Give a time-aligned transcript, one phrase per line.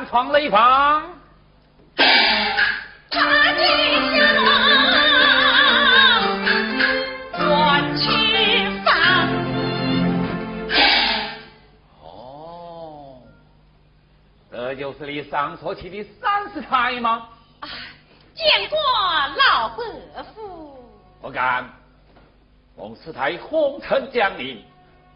[0.08, 1.02] 闯雷房？
[1.96, 2.02] 他
[3.52, 3.60] 的
[4.10, 4.16] 下
[7.38, 8.06] 王去
[8.86, 8.88] 房。
[12.00, 13.20] 哦，
[14.50, 17.28] 这就是你上错去的三师太吗？
[18.34, 18.78] 见过
[19.36, 19.84] 老伯
[20.34, 20.82] 父。
[21.20, 21.68] 不敢。
[22.76, 24.64] 王师太红尘降临，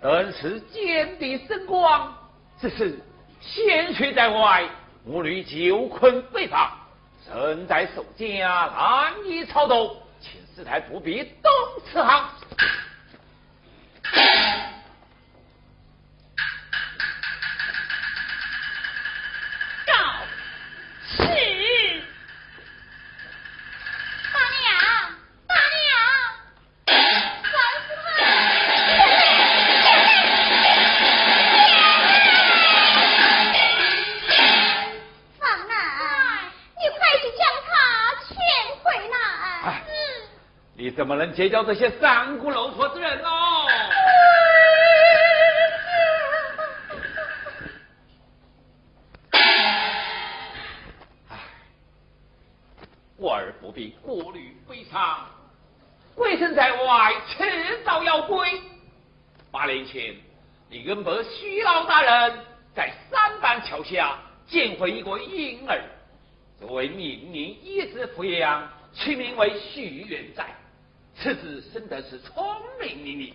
[0.03, 2.13] 恩师见地神光，
[2.61, 3.01] 只是
[3.41, 4.69] 鲜血在外，
[5.05, 6.79] 我女久困被罚，
[7.27, 11.51] 身在守家，难以操动，请师太不必动
[11.91, 12.29] 此行。
[41.35, 43.29] 结交这些三姑六婆之人呢？
[51.29, 51.39] 唉，
[53.17, 55.27] 我儿不必过虑悲伤，
[56.15, 58.61] 鬼神在外，迟早要归。
[59.51, 60.15] 八年前，
[60.69, 65.83] 你跟伯徐老大人在三板桥下捡回一个婴儿，
[66.61, 70.47] 作为命令一直抚养，取名为徐元载。
[71.23, 72.45] 此子生的是聪
[72.81, 73.33] 明伶俐，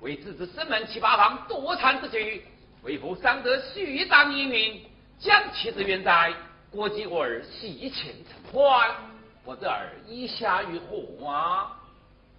[0.00, 2.42] 为子子生门七八方多产之举，
[2.82, 4.82] 为父尚得续当一名，
[5.18, 6.32] 将妻子远在，
[6.70, 8.96] 国计我儿细钱成欢，
[9.44, 11.76] 我这儿以下于何啊？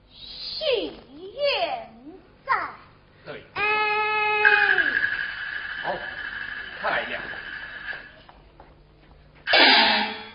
[0.10, 0.92] 续
[1.36, 1.94] 愿
[2.44, 2.70] 在。
[3.24, 3.44] 对。
[5.84, 5.94] 好，
[6.82, 7.30] 太亮了。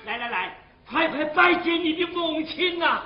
[0.06, 0.56] 来来来，
[0.88, 3.02] 快快拜见你的母亲呐！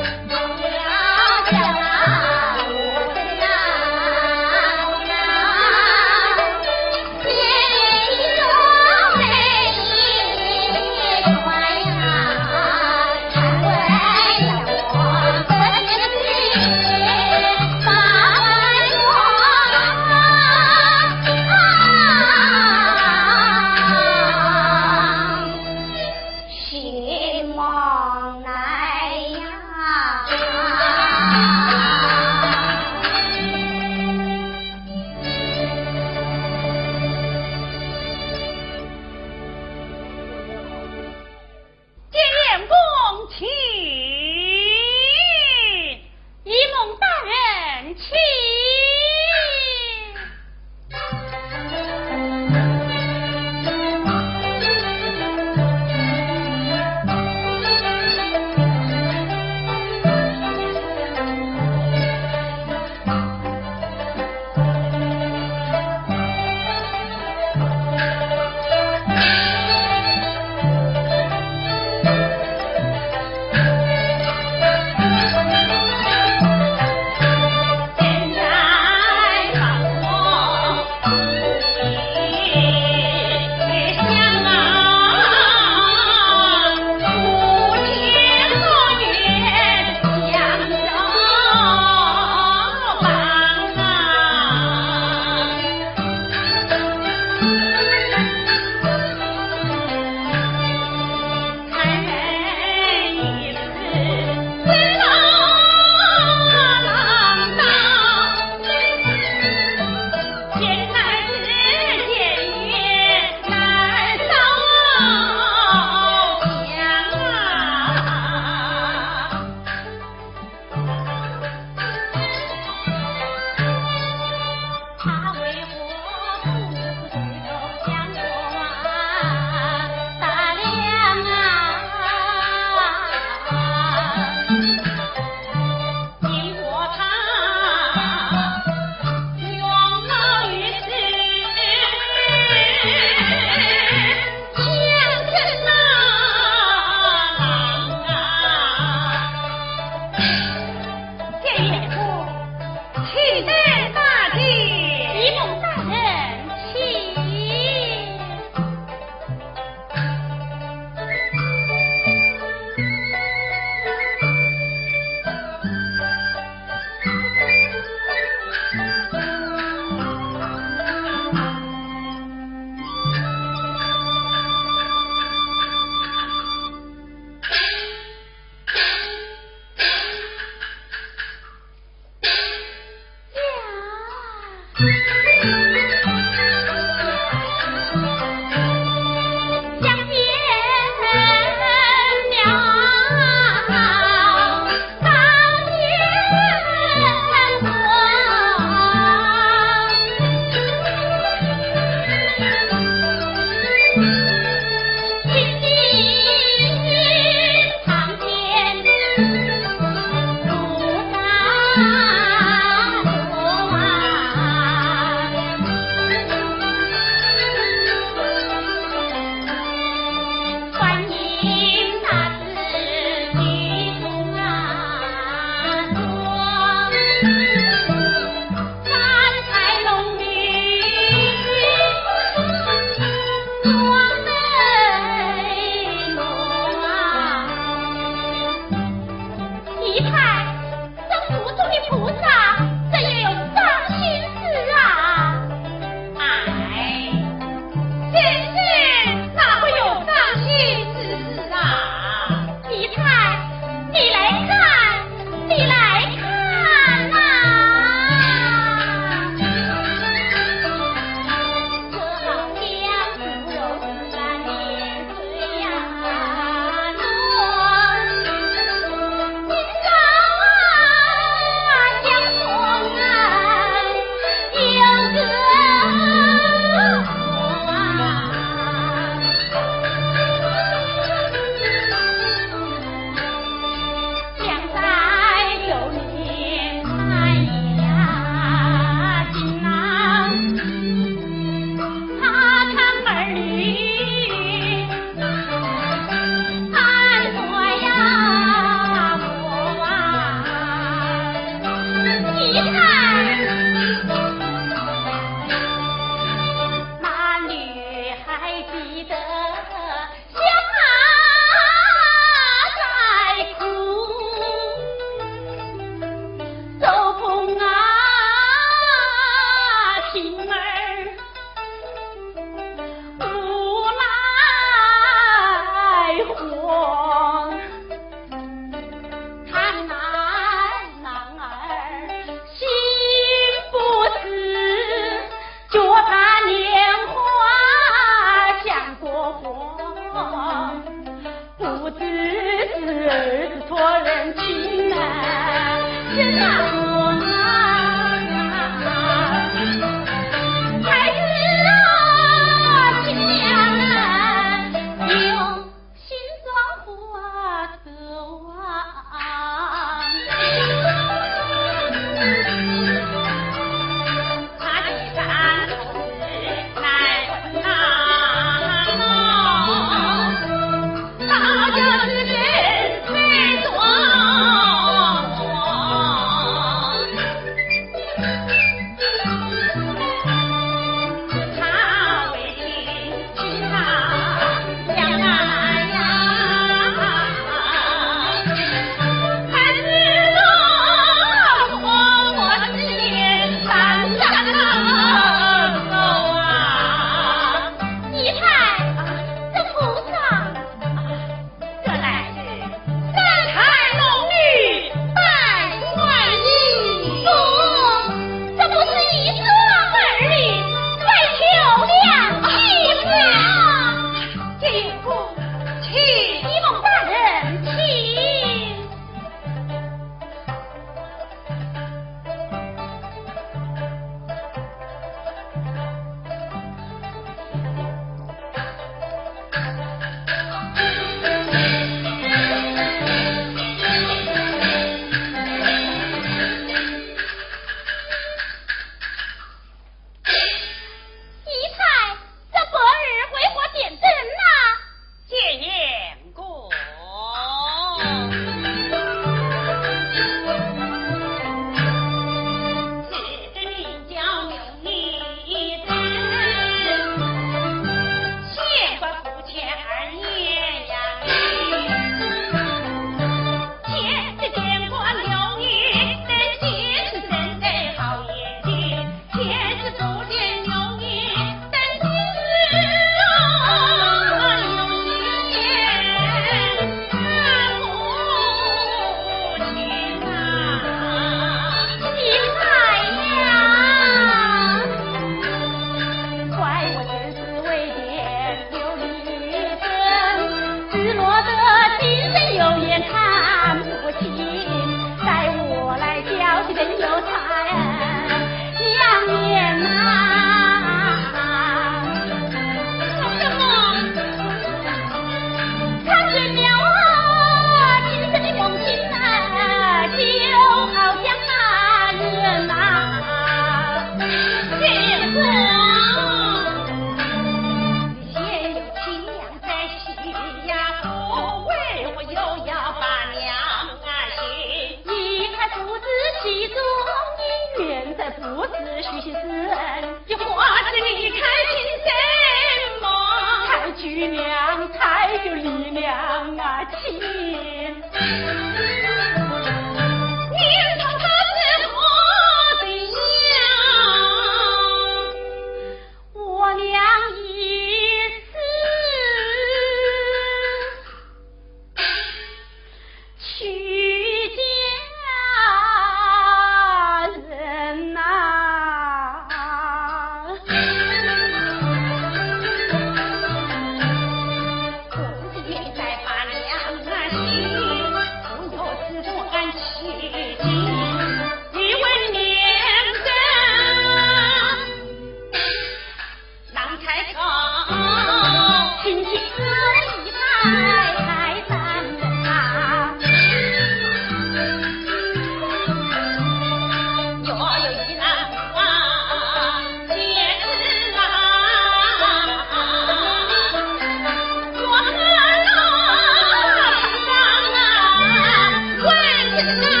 [599.63, 600.00] Thank you.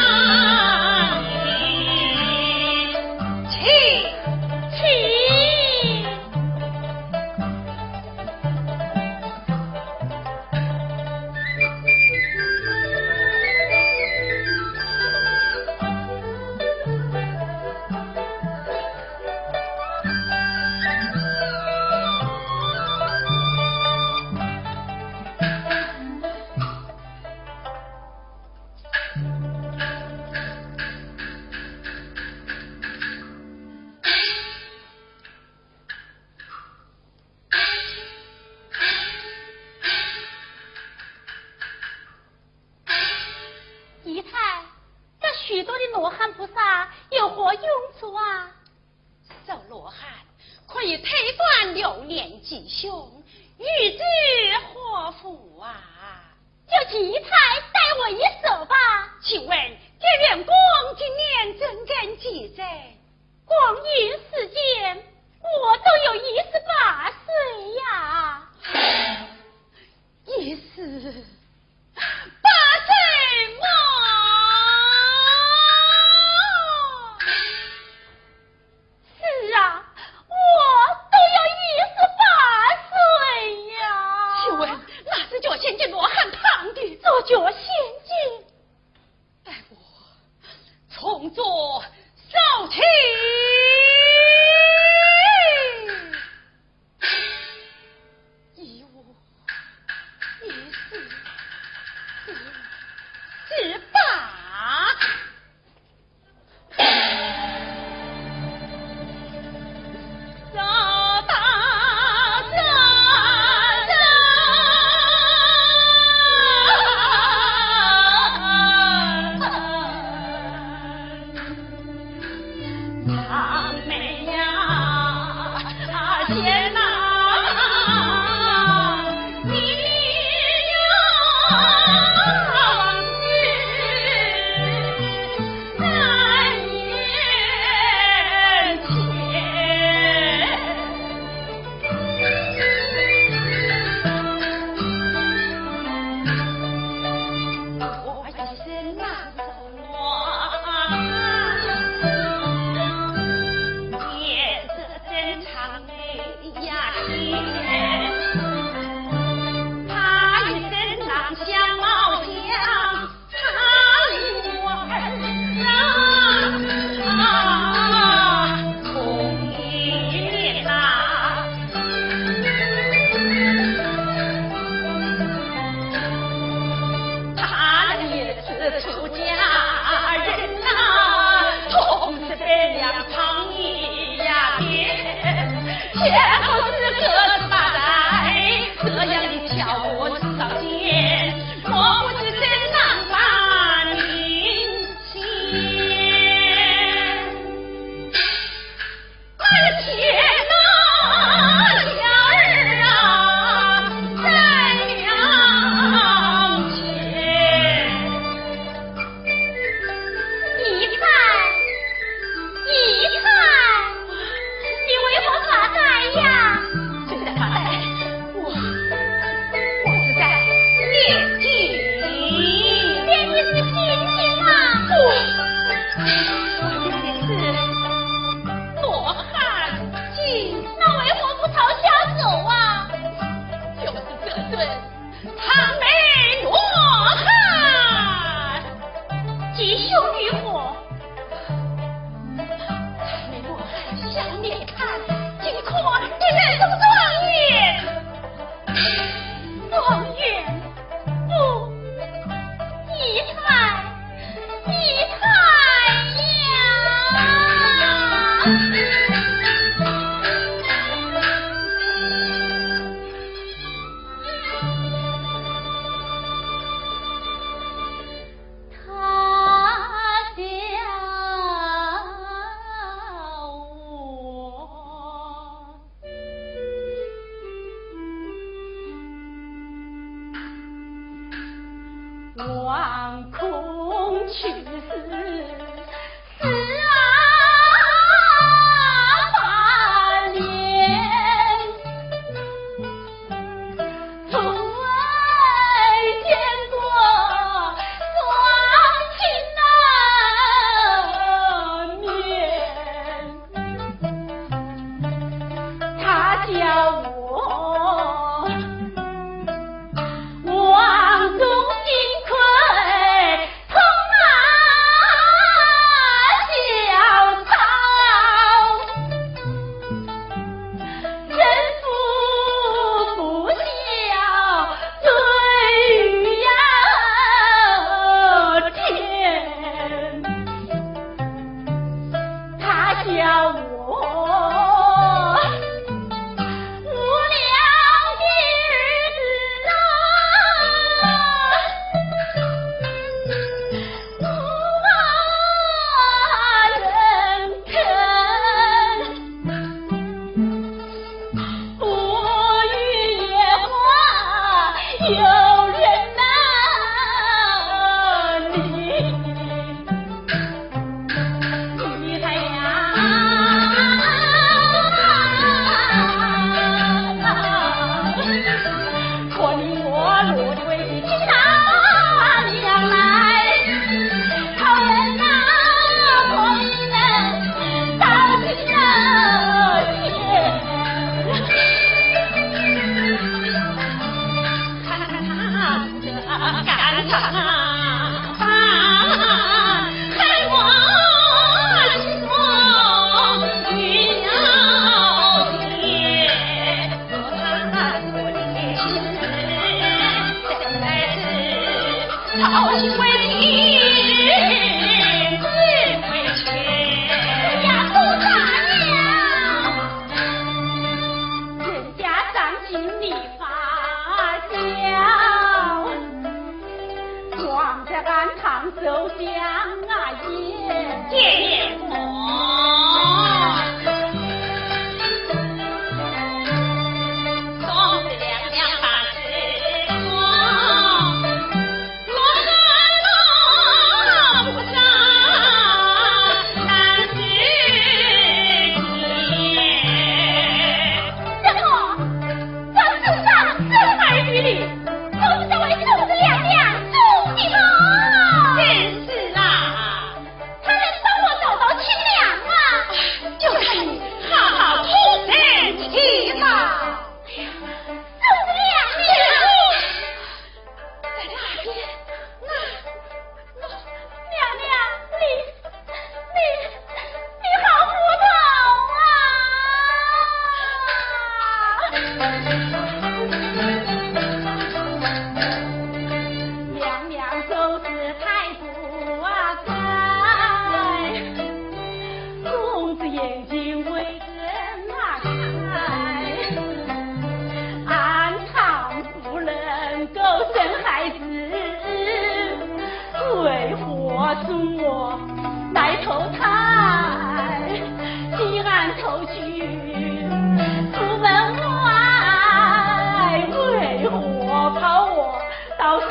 [505.81, 506.10] thousand.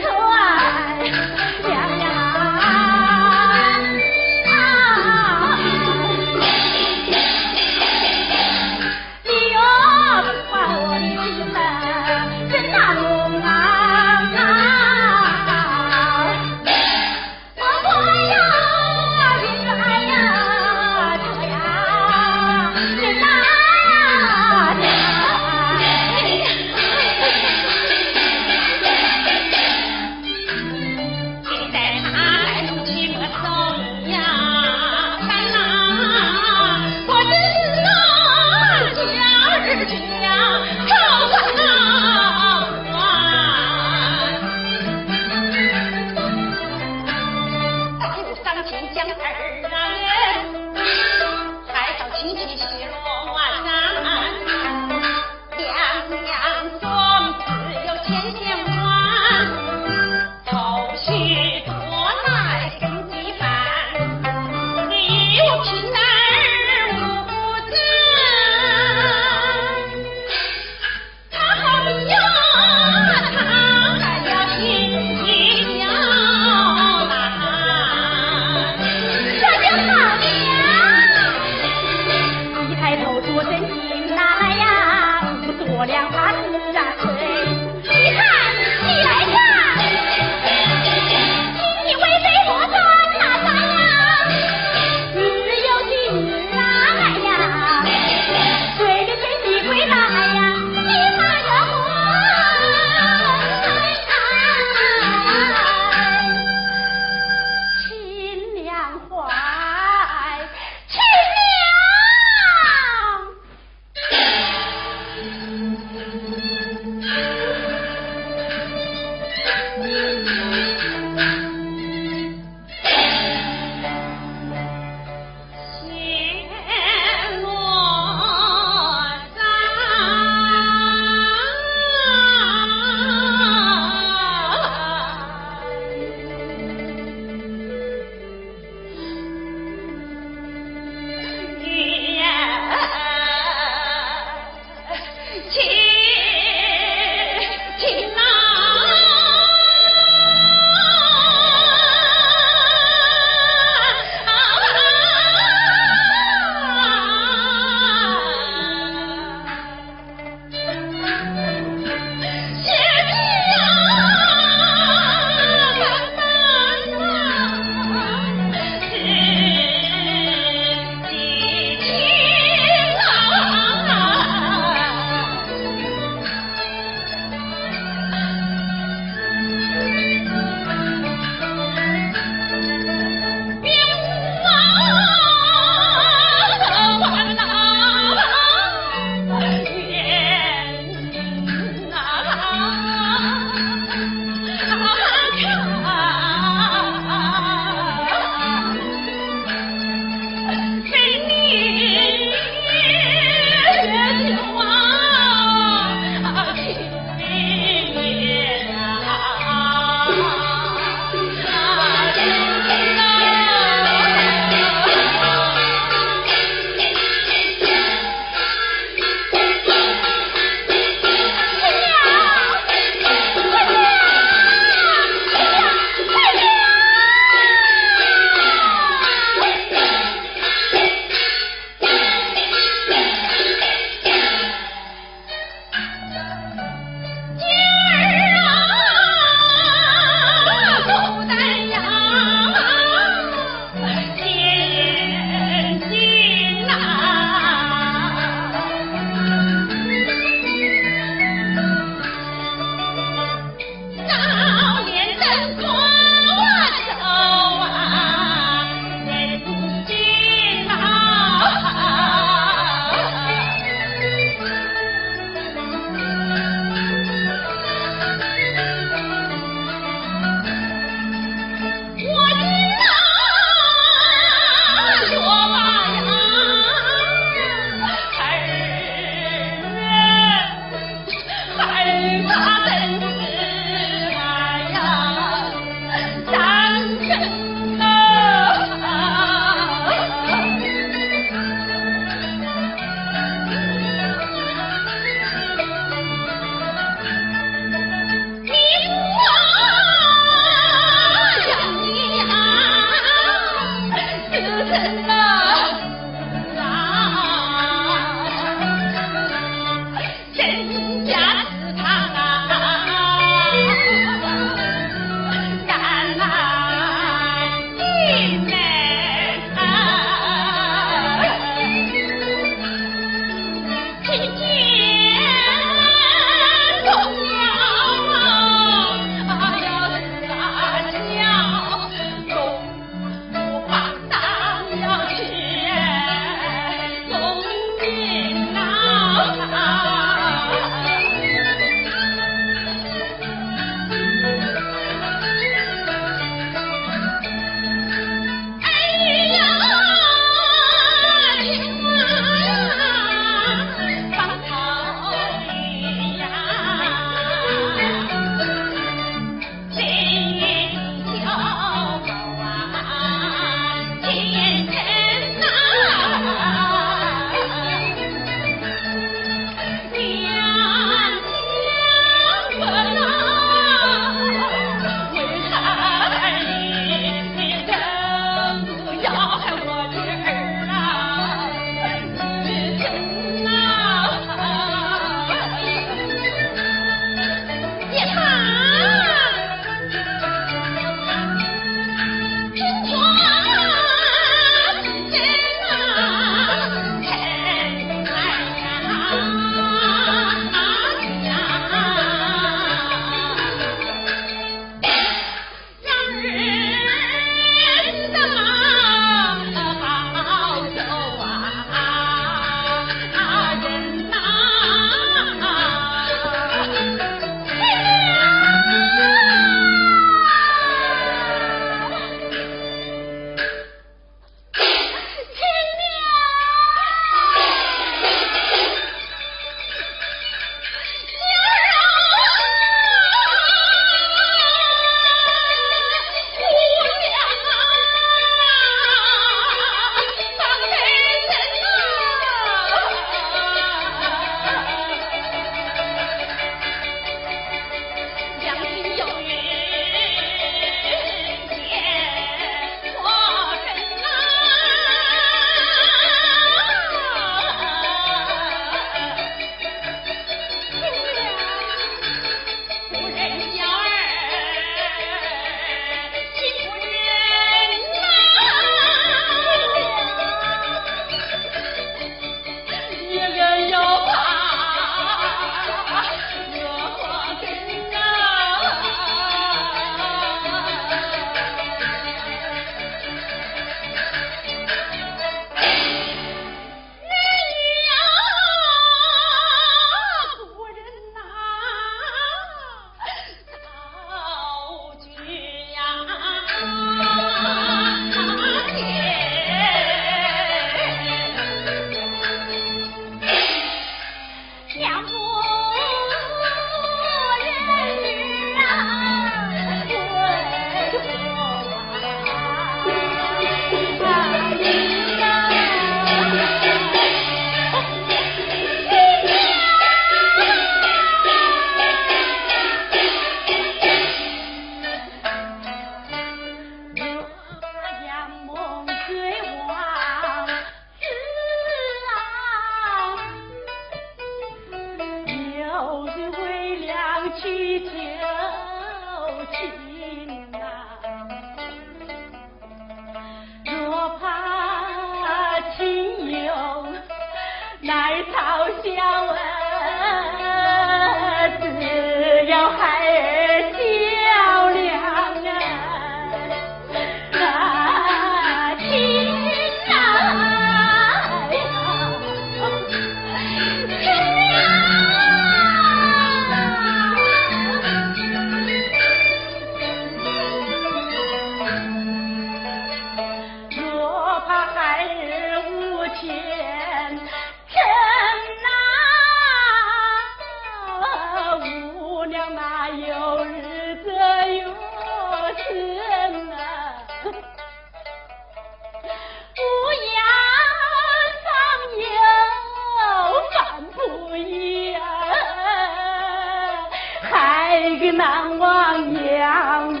[597.21, 600.00] 还给难忘娘。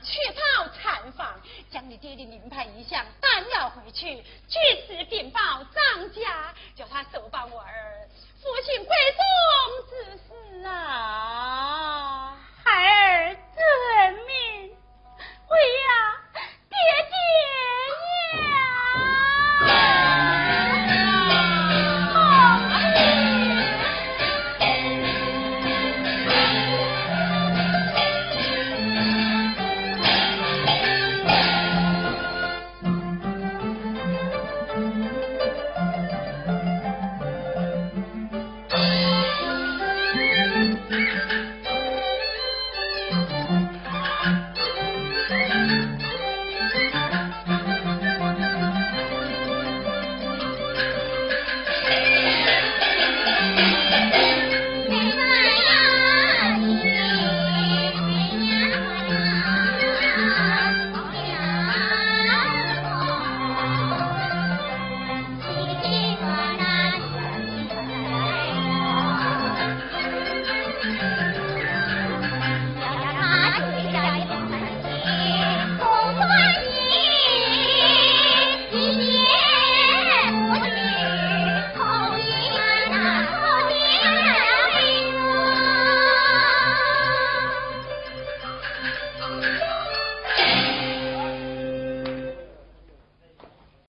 [0.00, 5.40] 去到禅房，将你爹的灵牌遗像搬了回去，据此禀报
[5.74, 8.08] 张家，叫他手办我儿
[8.40, 9.22] 父亲贵重
[9.88, 9.92] 之
[10.60, 11.47] 事啊。